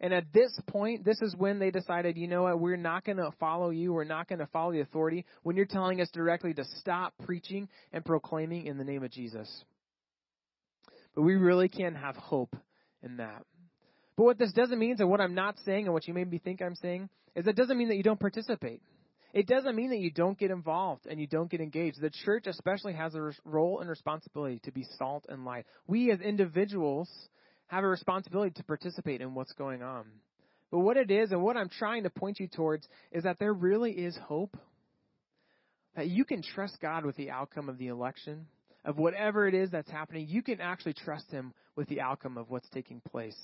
[0.00, 3.18] And at this point, this is when they decided, you know what, we're not going
[3.18, 3.92] to follow you.
[3.92, 7.68] We're not going to follow the authority when you're telling us directly to stop preaching
[7.92, 9.64] and proclaiming in the name of Jesus.
[11.14, 12.56] But we really can have hope
[13.02, 13.44] in that.
[14.16, 16.62] But what this doesn't mean, and what I'm not saying, and what you maybe think
[16.62, 18.80] I'm saying, is that it doesn't mean that you don't participate.
[19.32, 22.00] It doesn't mean that you don't get involved and you don't get engaged.
[22.00, 25.66] The church especially has a role and responsibility to be salt and light.
[25.88, 27.10] We as individuals
[27.66, 30.04] have a responsibility to participate in what's going on.
[30.70, 33.52] But what it is and what I'm trying to point you towards is that there
[33.52, 34.56] really is hope.
[35.96, 38.46] That you can trust God with the outcome of the election,
[38.84, 40.26] of whatever it is that's happening.
[40.28, 43.36] You can actually trust Him with the outcome of what's taking place.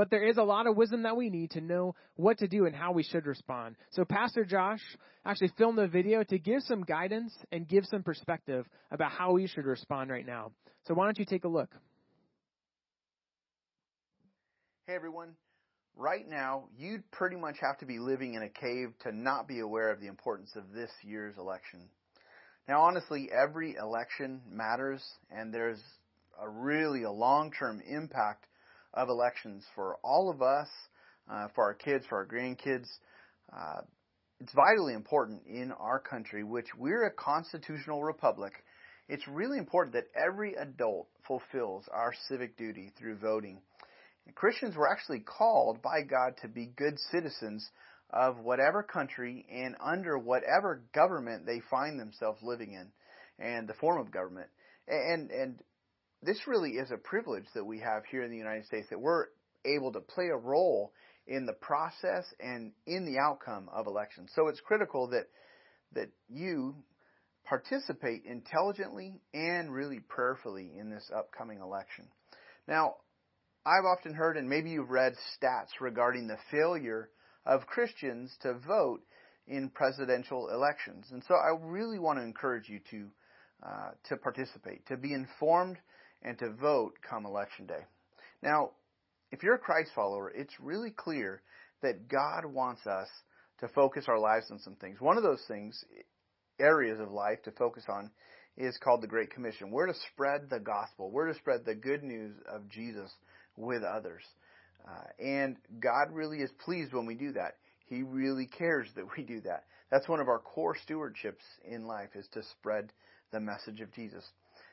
[0.00, 2.64] But there is a lot of wisdom that we need to know what to do
[2.64, 3.76] and how we should respond.
[3.90, 4.80] So Pastor Josh
[5.26, 9.46] actually filmed a video to give some guidance and give some perspective about how we
[9.46, 10.52] should respond right now.
[10.86, 11.68] So why don't you take a look?
[14.86, 15.34] Hey everyone.
[15.94, 19.60] Right now, you'd pretty much have to be living in a cave to not be
[19.60, 21.90] aware of the importance of this year's election.
[22.66, 25.82] Now, honestly, every election matters, and there's
[26.42, 28.46] a really a long-term impact
[28.94, 30.68] of elections for all of us,
[31.30, 32.88] uh, for our kids, for our grandkids.
[33.52, 33.82] Uh,
[34.40, 38.52] it's vitally important in our country, which we're a constitutional republic.
[39.08, 43.60] It's really important that every adult fulfills our civic duty through voting.
[44.26, 47.68] And Christians were actually called by God to be good citizens
[48.12, 52.90] of whatever country and under whatever government they find themselves living in
[53.44, 54.48] and the form of government.
[54.88, 55.60] And and
[56.22, 59.26] this really is a privilege that we have here in the United States that we're
[59.64, 60.92] able to play a role
[61.26, 64.30] in the process and in the outcome of elections.
[64.34, 65.26] So it's critical that
[65.92, 66.74] that you
[67.44, 72.06] participate intelligently and really prayerfully in this upcoming election.
[72.68, 72.96] Now,
[73.66, 77.10] I've often heard and maybe you've read stats regarding the failure
[77.44, 79.00] of Christians to vote
[79.48, 81.06] in presidential elections.
[81.10, 83.06] And so I really want to encourage you to
[83.62, 85.76] uh, to participate, to be informed
[86.22, 87.84] and to vote come election day.
[88.42, 88.70] Now,
[89.32, 91.42] if you're a Christ follower, it's really clear
[91.82, 93.08] that God wants us
[93.60, 95.00] to focus our lives on some things.
[95.00, 95.84] One of those things,
[96.58, 98.10] areas of life to focus on,
[98.56, 99.70] is called the Great Commission.
[99.70, 101.10] We're to spread the gospel.
[101.10, 103.10] We're to spread the good news of Jesus
[103.56, 104.22] with others.
[104.86, 107.56] Uh, and God really is pleased when we do that.
[107.86, 109.64] He really cares that we do that.
[109.90, 112.92] That's one of our core stewardships in life is to spread
[113.32, 114.24] the message of Jesus.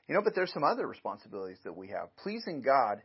[0.08, 2.16] You know, but there's some other responsibilities that we have.
[2.24, 3.02] Pleasing God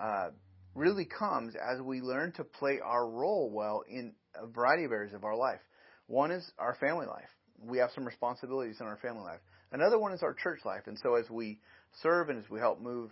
[0.00, 0.28] uh,
[0.74, 5.14] really comes as we learn to play our role well in a variety of areas
[5.14, 5.60] of our life.
[6.06, 7.28] One is our family life.
[7.62, 9.40] We have some responsibilities in our family life.
[9.72, 10.82] Another one is our church life.
[10.86, 11.58] And so as we
[12.02, 13.10] serve and as we help move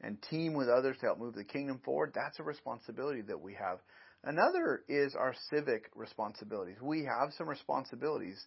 [0.00, 3.54] and team with others to help move the kingdom forward, that's a responsibility that we
[3.54, 3.78] have.
[4.24, 6.76] Another is our civic responsibilities.
[6.82, 8.40] We have some responsibilities,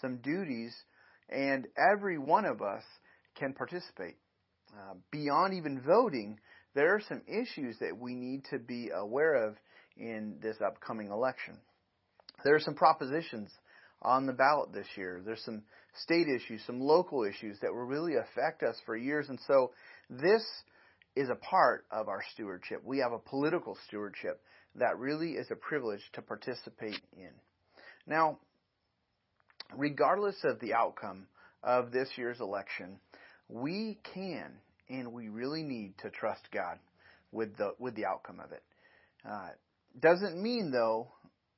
[0.00, 0.74] some duties,
[1.28, 2.82] and every one of us
[3.34, 4.16] can participate.
[4.72, 6.38] Uh, beyond even voting,
[6.74, 9.56] there are some issues that we need to be aware of
[9.96, 11.58] in this upcoming election.
[12.44, 13.50] There are some propositions
[14.00, 15.22] on the ballot this year.
[15.24, 15.62] There's some
[16.02, 19.28] state issues, some local issues that will really affect us for years.
[19.28, 19.72] And so
[20.08, 20.42] this
[21.14, 22.80] is a part of our stewardship.
[22.84, 24.40] We have a political stewardship
[24.76, 27.30] that really is a privilege to participate in.
[28.06, 28.38] Now,
[29.76, 31.26] regardless of the outcome
[31.62, 32.98] of this year's election,
[33.52, 34.52] we can
[34.88, 36.78] and we really need to trust God
[37.30, 38.62] with the with the outcome of it.
[39.28, 39.48] Uh,
[40.00, 41.08] doesn't mean though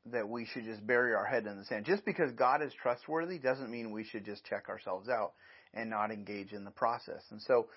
[0.07, 1.87] that we should just bury our head in the sand.
[1.87, 5.33] Just because God is trustworthy doesn't mean we should just check ourselves out
[5.73, 7.23] and not engage in the process.
[7.31, 7.69] And so,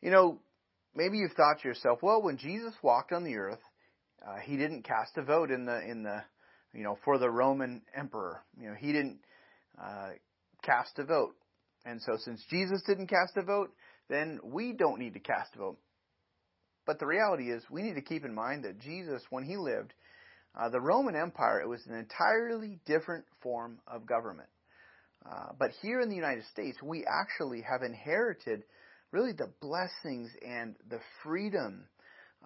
[0.00, 0.40] you know,
[0.94, 3.60] maybe you've thought to yourself, well, when Jesus walked on the earth,
[4.26, 6.22] uh, he didn't cast a vote in the in the
[6.74, 8.42] you know for the Roman emperor.
[8.60, 9.18] You know, he didn't
[9.80, 10.10] uh,
[10.62, 11.34] cast a vote.
[11.84, 13.70] And so, since Jesus didn't cast a vote,
[14.08, 15.78] then we don't need to cast a vote.
[16.86, 19.92] But the reality is, we need to keep in mind that Jesus, when he lived,
[20.58, 24.48] uh, the Roman Empire, it was an entirely different form of government.
[25.24, 28.64] Uh, but here in the United States, we actually have inherited
[29.12, 31.84] really the blessings and the freedom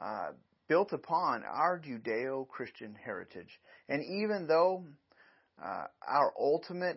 [0.01, 0.29] uh,
[0.69, 3.61] built upon our Judeo Christian heritage.
[3.89, 4.85] And even though
[5.63, 6.97] uh, our ultimate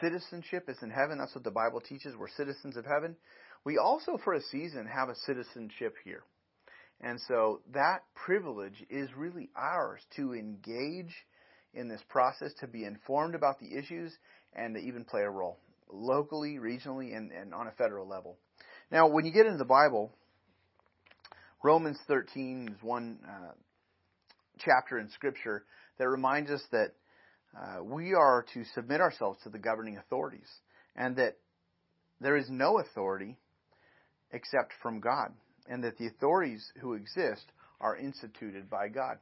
[0.00, 3.16] citizenship is in heaven, that's what the Bible teaches, we're citizens of heaven,
[3.64, 6.22] we also, for a season, have a citizenship here.
[7.00, 11.14] And so that privilege is really ours to engage
[11.74, 14.16] in this process, to be informed about the issues,
[14.54, 15.58] and to even play a role
[15.90, 18.36] locally, regionally, and, and on a federal level.
[18.90, 20.10] Now, when you get into the Bible,
[21.62, 23.52] Romans 13 is one uh,
[24.58, 25.64] chapter in Scripture
[25.98, 26.92] that reminds us that
[27.58, 30.48] uh, we are to submit ourselves to the governing authorities,
[30.94, 31.36] and that
[32.20, 33.36] there is no authority
[34.32, 35.32] except from God
[35.68, 37.44] and that the authorities who exist
[37.80, 39.18] are instituted by God.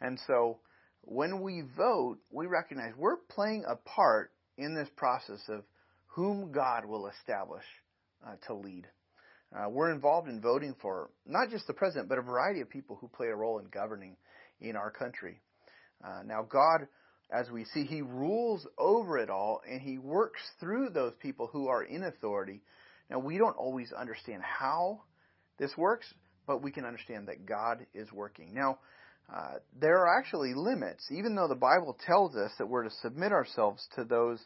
[0.00, 0.58] And so
[1.02, 5.62] when we vote, we recognize we're playing a part in this process of
[6.06, 7.64] whom God will establish
[8.26, 8.86] uh, to lead.
[9.54, 12.96] Uh, we're involved in voting for not just the president, but a variety of people
[13.00, 14.16] who play a role in governing
[14.60, 15.40] in our country.
[16.02, 16.86] Uh, now, God,
[17.32, 21.68] as we see, He rules over it all and He works through those people who
[21.68, 22.60] are in authority.
[23.10, 25.02] Now, we don't always understand how
[25.58, 26.12] this works,
[26.46, 28.54] but we can understand that God is working.
[28.54, 28.78] Now,
[29.32, 33.32] uh, there are actually limits, even though the Bible tells us that we're to submit
[33.32, 34.40] ourselves to those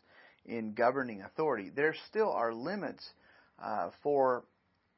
[0.44, 1.70] in governing authority.
[1.75, 3.05] There still are limits
[3.62, 4.44] uh, for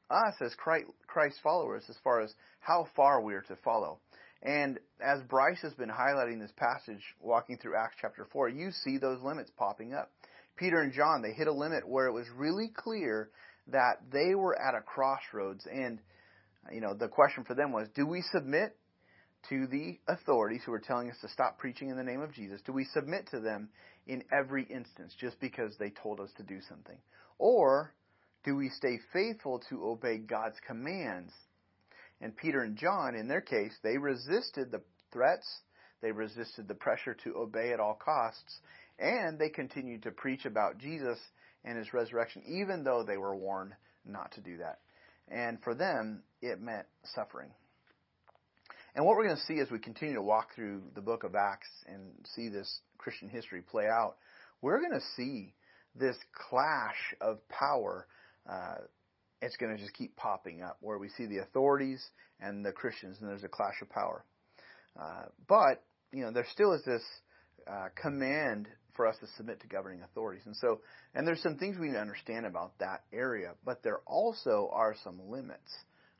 [0.09, 3.99] us as Christ followers as far as how far we are to follow.
[4.41, 8.97] And as Bryce has been highlighting this passage, walking through Acts chapter 4, you see
[8.97, 10.11] those limits popping up.
[10.55, 13.29] Peter and John, they hit a limit where it was really clear
[13.67, 15.65] that they were at a crossroads.
[15.71, 15.99] And,
[16.71, 18.75] you know, the question for them was do we submit
[19.49, 22.61] to the authorities who are telling us to stop preaching in the name of Jesus?
[22.65, 23.69] Do we submit to them
[24.07, 26.97] in every instance just because they told us to do something?
[27.37, 27.93] Or
[28.43, 31.31] do we stay faithful to obey God's commands?
[32.21, 35.47] And Peter and John, in their case, they resisted the threats,
[36.01, 38.59] they resisted the pressure to obey at all costs,
[38.97, 41.17] and they continued to preach about Jesus
[41.63, 43.73] and his resurrection, even though they were warned
[44.05, 44.79] not to do that.
[45.29, 47.51] And for them, it meant suffering.
[48.95, 51.35] And what we're going to see as we continue to walk through the book of
[51.35, 54.15] Acts and see this Christian history play out,
[54.61, 55.53] we're going to see
[55.95, 56.17] this
[56.49, 58.07] clash of power.
[58.49, 58.75] Uh,
[59.41, 62.03] it's going to just keep popping up where we see the authorities
[62.39, 64.23] and the Christians, and there's a clash of power.
[64.99, 67.03] Uh, but you know, there still is this
[67.69, 70.41] uh, command for us to submit to governing authorities.
[70.45, 70.81] And so,
[71.13, 74.95] and there's some things we need to understand about that area, but there also are
[75.03, 75.71] some limits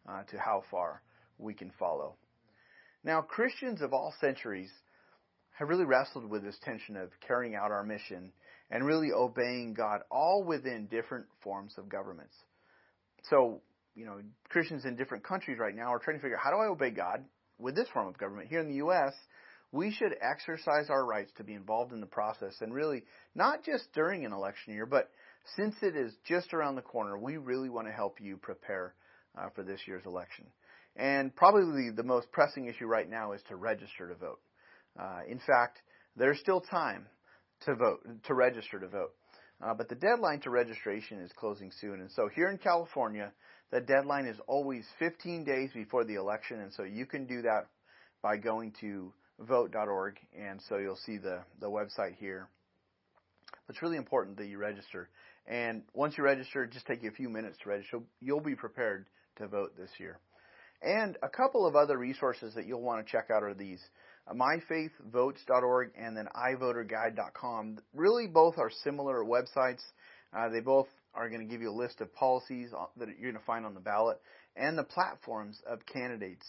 [0.07, 1.01] uh, to how far
[1.38, 2.15] we can follow.
[3.03, 4.72] Now, Christians of all centuries
[5.57, 8.32] have really wrestled with this tension of carrying out our mission
[8.72, 12.36] and really obeying God, all within different forms of governments.
[13.30, 13.61] So,
[13.95, 16.57] you know, Christians in different countries right now are trying to figure out how do
[16.57, 17.26] I obey God
[17.57, 18.49] with this form of government?
[18.49, 19.13] Here in the U.S.,
[19.72, 23.03] we should exercise our rights to be involved in the process and really
[23.36, 25.09] not just during an election year, but
[25.55, 28.95] since it is just around the corner, we really want to help you prepare
[29.38, 30.45] uh, for this year's election.
[30.95, 34.39] And probably the most pressing issue right now is to register to vote.
[34.99, 35.80] Uh, in fact,
[36.15, 37.05] there's still time
[37.65, 39.11] to vote, to register to vote.
[39.62, 41.99] Uh, but the deadline to registration is closing soon.
[41.99, 43.32] And so here in California,
[43.72, 46.62] the deadline is always 15 days before the election.
[46.62, 47.68] And so you can do that
[48.22, 50.18] by going to vote.org.
[50.38, 52.47] And so you'll see the, the website here.
[53.68, 55.10] It's really important that you register.
[55.45, 57.99] And once you register, just take you a few minutes to register.
[58.22, 59.05] You'll be prepared
[59.38, 60.20] to vote this year.
[60.82, 63.82] And a couple of other resources that you'll want to check out are these
[64.34, 67.80] myfaithvotes.org and then ivoterguide.com.
[67.93, 69.82] Really, both are similar websites.
[70.36, 73.41] Uh, they both are going to give you a list of policies that you're going
[73.41, 74.19] to find on the ballot
[74.55, 76.45] and the platforms of candidates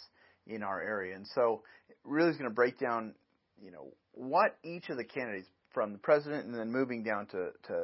[0.46, 1.14] in our area.
[1.14, 3.14] And so, it really is going to break down,
[3.62, 7.50] you know, what each of the candidates, from the president and then moving down to,
[7.68, 7.74] to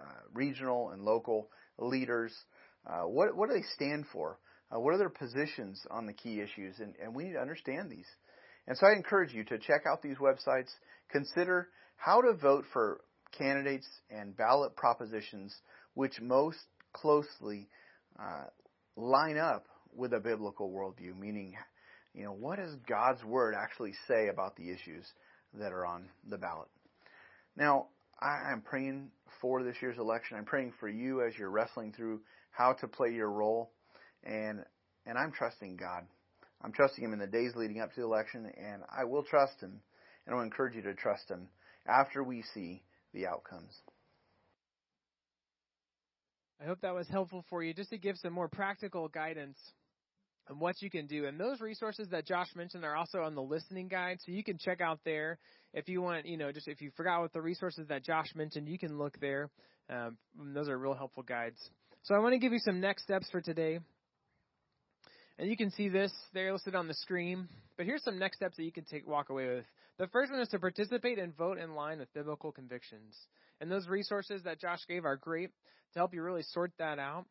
[0.00, 1.48] uh, regional and local
[1.78, 2.32] leaders,
[2.86, 4.38] uh, what what do they stand for?
[4.74, 6.78] Uh, what are their positions on the key issues?
[6.78, 8.06] And, and we need to understand these.
[8.66, 10.70] And so I encourage you to check out these websites,
[11.10, 13.00] consider how to vote for
[13.36, 15.54] candidates and ballot propositions
[15.94, 16.58] which most
[16.92, 17.68] closely
[18.18, 18.44] uh,
[18.96, 21.54] line up with a biblical worldview, meaning,
[22.14, 25.04] you know, what does God's Word actually say about the issues
[25.54, 26.68] that are on the ballot?
[27.56, 27.86] Now,
[28.20, 29.10] I am praying
[29.40, 30.36] for this year's election.
[30.36, 33.70] I'm praying for you as you're wrestling through how to play your role,
[34.24, 34.64] and
[35.06, 36.04] and I'm trusting God.
[36.64, 39.60] I'm trusting Him in the days leading up to the election, and I will trust
[39.60, 39.80] Him,
[40.26, 41.48] and I will encourage you to trust Him
[41.86, 43.72] after we see the outcomes.
[46.60, 49.58] I hope that was helpful for you just to give some more practical guidance
[50.48, 51.26] on what you can do.
[51.26, 54.56] And those resources that Josh mentioned are also on the listening guide, so you can
[54.56, 55.38] check out there
[55.74, 58.68] if you want, you know, just if you forgot what the resources that Josh mentioned,
[58.68, 59.50] you can look there.
[59.90, 60.16] Um,
[60.54, 61.58] those are real helpful guides.
[62.04, 63.80] So I want to give you some next steps for today.
[65.38, 67.48] And you can see this there listed on the screen.
[67.76, 69.64] But here's some next steps that you can take walk away with.
[69.98, 73.16] The first one is to participate and vote in line with biblical convictions.
[73.60, 75.50] And those resources that Josh gave are great
[75.92, 77.26] to help you really sort that out.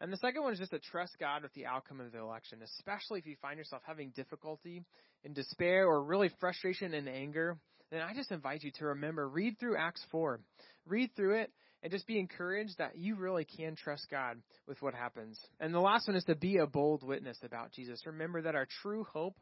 [0.00, 2.60] And the second one is just to trust God with the outcome of the election,
[2.62, 4.84] especially if you find yourself having difficulty
[5.24, 7.56] in despair or really frustration and anger.
[7.90, 10.40] Then I just invite you to remember, read through Acts 4.
[10.86, 11.52] Read through it
[11.82, 15.38] and just be encouraged that you really can trust God with what happens.
[15.60, 18.06] And the last one is to be a bold witness about Jesus.
[18.06, 19.36] Remember that our true hope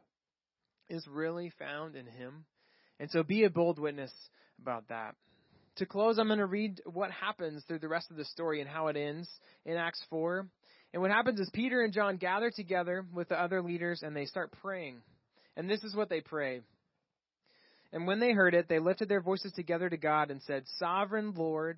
[0.89, 2.45] is really found in Him.
[2.99, 4.11] And so be a bold witness
[4.61, 5.15] about that.
[5.77, 8.69] To close, I'm going to read what happens through the rest of the story and
[8.69, 9.29] how it ends
[9.65, 10.47] in Acts 4.
[10.93, 14.25] And what happens is Peter and John gather together with the other leaders and they
[14.25, 15.01] start praying.
[15.55, 16.61] And this is what they pray.
[17.93, 21.33] And when they heard it, they lifted their voices together to God and said, Sovereign
[21.35, 21.77] Lord,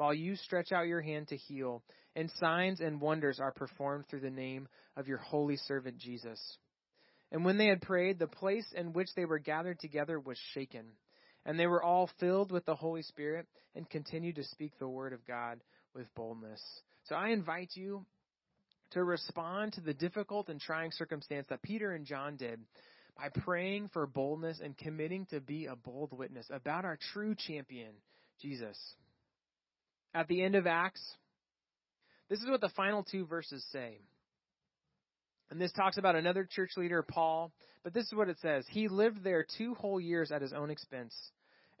[0.00, 1.82] while you stretch out your hand to heal,
[2.16, 6.40] and signs and wonders are performed through the name of your holy servant Jesus.
[7.30, 10.86] And when they had prayed, the place in which they were gathered together was shaken.
[11.44, 15.12] And they were all filled with the Holy Spirit and continued to speak the word
[15.12, 15.60] of God
[15.94, 16.62] with boldness.
[17.04, 18.06] So I invite you
[18.92, 22.58] to respond to the difficult and trying circumstance that Peter and John did
[23.18, 27.92] by praying for boldness and committing to be a bold witness about our true champion,
[28.40, 28.78] Jesus.
[30.14, 31.02] At the end of Acts,
[32.28, 33.98] this is what the final two verses say.
[35.50, 37.52] And this talks about another church leader, Paul,
[37.82, 38.64] but this is what it says.
[38.68, 41.14] He lived there two whole years at his own expense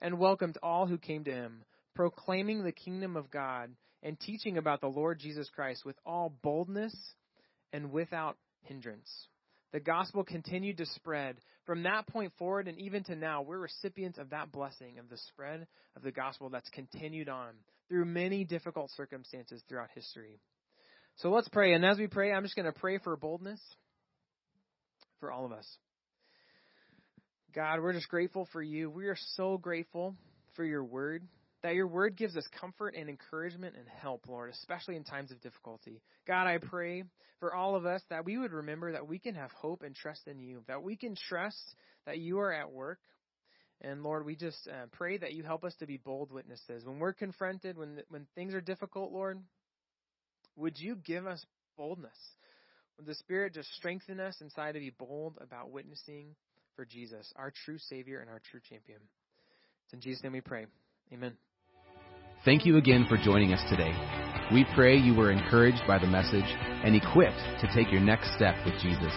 [0.00, 1.62] and welcomed all who came to him,
[1.94, 3.70] proclaiming the kingdom of God
[4.02, 6.94] and teaching about the Lord Jesus Christ with all boldness
[7.72, 9.28] and without hindrance.
[9.72, 11.36] The gospel continued to spread.
[11.70, 15.16] From that point forward and even to now, we're recipients of that blessing of the
[15.28, 17.50] spread of the gospel that's continued on
[17.88, 20.40] through many difficult circumstances throughout history.
[21.18, 21.74] So let's pray.
[21.74, 23.60] And as we pray, I'm just going to pray for boldness
[25.20, 25.78] for all of us.
[27.54, 28.90] God, we're just grateful for you.
[28.90, 30.16] We are so grateful
[30.56, 31.22] for your word.
[31.62, 35.40] That your word gives us comfort and encouragement and help, Lord, especially in times of
[35.40, 36.00] difficulty.
[36.26, 37.04] God, I pray
[37.38, 40.26] for all of us that we would remember that we can have hope and trust
[40.26, 41.74] in you, that we can trust
[42.06, 42.98] that you are at work.
[43.82, 46.84] And Lord, we just uh, pray that you help us to be bold witnesses.
[46.84, 49.40] When we're confronted, when, when things are difficult, Lord,
[50.56, 51.44] would you give us
[51.76, 52.16] boldness?
[52.98, 56.34] Would the Spirit just strengthen us inside to be bold about witnessing
[56.76, 59.00] for Jesus, our true Savior and our true champion?
[59.84, 60.66] It's in Jesus' name we pray.
[61.10, 61.32] Amen.
[62.42, 63.92] Thank you again for joining us today.
[64.50, 68.56] We pray you were encouraged by the message and equipped to take your next step
[68.64, 69.12] with Jesus.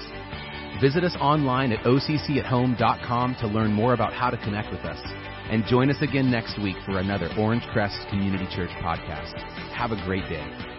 [0.81, 4.99] Visit us online at occathome.com to learn more about how to connect with us.
[5.49, 9.35] And join us again next week for another Orange Crest Community Church podcast.
[9.71, 10.72] Have a great day.